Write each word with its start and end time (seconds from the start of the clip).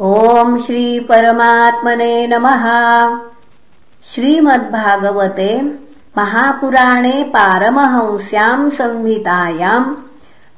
ॐ 0.00 0.58
श्रीपरमात्मने 0.58 2.26
नमः। 2.26 2.64
श्रीमद्भागवते 4.04 5.60
महापुराणे 6.18 7.22
पारमहंस्याम् 7.34 8.70
संहितायाम् 8.70 9.94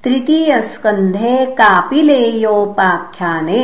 तृतीयस्कन्धे 0.05 1.35
कापिलेयोपाख्याने 1.61 3.63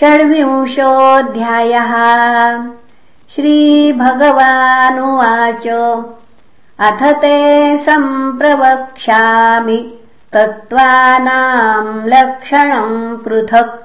षड्विंशोऽध्यायः। 0.00 1.92
श्रीभगवानुवाच। 3.34 5.66
अथ 6.78 7.02
ते 7.22 7.36
सम्प्रवक्ष्यामि 7.76 9.78
तत्त्वानाम् 10.32 12.06
लक्षणम् 12.06 13.18
पृथक् 13.24 13.80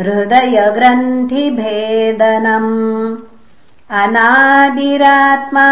हृदयग्रन्थिभेदनम् 0.00 2.72
अनादिरात्मा 4.02 5.68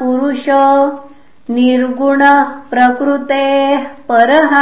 पुरुषो 0.00 0.64
निर्गुणः 1.54 2.50
प्रकृतेः 2.70 3.84
परः 4.08 4.52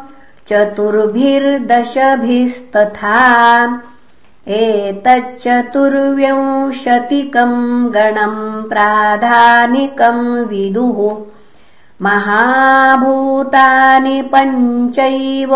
चतुर्भिर्दशभिस्तथा 0.49 3.21
एतच्चतुर्विंशतिकम् 4.59 7.59
गणम् 7.95 8.39
प्राधानिकम् 8.69 10.23
विदुः 10.49 10.99
महाभूतानि 12.07 14.17
पञ्चैव 14.33 15.53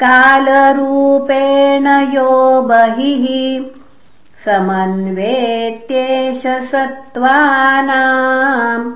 कालरूपेण 0.03 1.87
यो 1.87 2.61
बहिः। 2.61 3.25
समन्वेत्येष 4.45 6.47
सत्त्वानाम् 6.47 8.93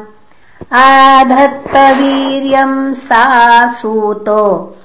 आधत्तवीर्यम् 0.74 2.94
सा 2.94 3.68
सूतो 3.68 4.78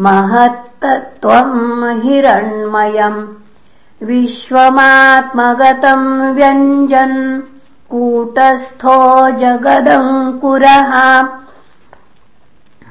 महत्तत्त्वम् 0.00 2.02
हिरण्मयम्। 2.02 3.28
विश्वमात्मगतम् 4.02 6.34
व्यञ्जन् 6.34 7.40
कूटस्थो 7.90 9.30
जगदङ्कुरः। 9.30 11.28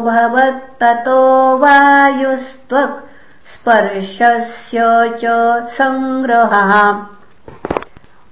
भवत्ततो 0.10 1.22
वायुस्त्वक् 1.64 3.00
स्पर्शस्य 3.54 4.80
च 5.24 5.26
सङ्ग्रहः 5.78 6.74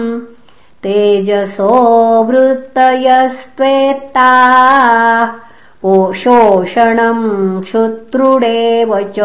तेजसो 0.84 1.74
वृत्तयस्त्वेत्ता 2.30 4.32
पोषोषणम् 5.82 7.26
क्षुत्रुडेव 7.64 8.92
च 9.18 9.20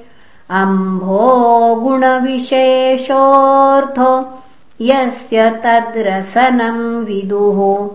अम्भो 0.50 1.76
गुणविशेषोऽर्थो 1.76 4.44
यस्य 4.82 5.50
तद्रसनम् 5.50 7.06
विदुः। 7.06 7.90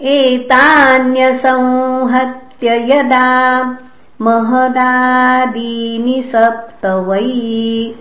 एतान्यसंहत्य 0.00 2.88
यदा 2.92 3.76
महदादीनि 4.20 6.22
सप्त 6.22 6.86
वै 6.86 7.94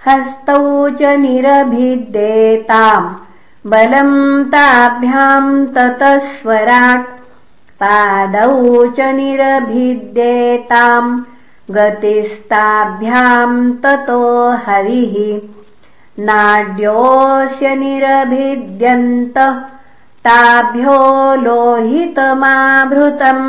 हस्तौ 0.06 0.90
च 0.90 1.02
निरभिद्येताम् 1.02 3.14
बलम् 3.66 4.44
ताभ्याम् 4.44 5.66
ततस्वराट्। 5.66 7.08
पादौ 7.82 8.86
च 8.86 9.00
निरभिद्येताम् 9.00 11.20
गतिस्ताभ्याम् 11.70 13.72
ततो 13.72 14.56
हरिः। 14.66 15.40
नाड्योऽस्य 16.24 17.76
निरभिद्यन्तः 17.76 19.54
ताभ्यो 20.26 20.98
लोहितमाभृतम् 21.42 23.44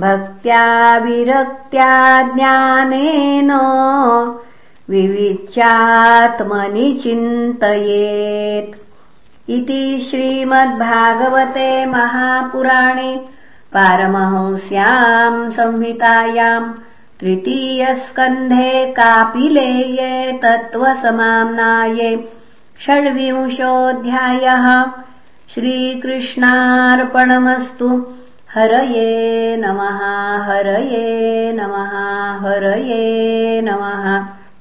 भक्त्या 0.00 0.64
विरक्त्या 1.04 1.92
ज्ञानेन 2.34 3.50
विविच्यात्मनि 4.90 7.00
चिन्तयेत्। 7.02 8.80
इति 9.50 10.06
श्रीमद्भागवते 10.10 11.86
महापुराणे 11.86 13.20
पारमहंस्याम् 13.72 15.50
संहितायाम् 15.50 16.72
तृतीयस्कन्धे 17.20 18.92
कापिलेये 18.92 20.32
तत्त्वसमाम्नाये 20.32 22.28
षड्विंशोऽध्यायः। 22.80 24.84
श्रीकृष्णार्पणमस्तु। 25.54 28.06
हरये 28.54 29.56
नमः 29.56 30.38
हरये 30.38 31.52
नमः 31.52 32.46
हरये 32.46 33.60